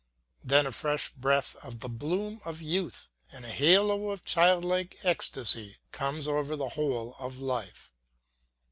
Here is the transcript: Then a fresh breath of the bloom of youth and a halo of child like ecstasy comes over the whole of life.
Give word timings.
Then 0.43 0.65
a 0.65 0.71
fresh 0.71 1.09
breath 1.13 1.55
of 1.57 1.81
the 1.81 1.87
bloom 1.87 2.41
of 2.43 2.59
youth 2.59 3.11
and 3.31 3.45
a 3.45 3.49
halo 3.51 4.09
of 4.09 4.25
child 4.25 4.65
like 4.65 4.97
ecstasy 5.03 5.77
comes 5.91 6.27
over 6.27 6.55
the 6.55 6.69
whole 6.69 7.15
of 7.19 7.37
life. 7.37 7.91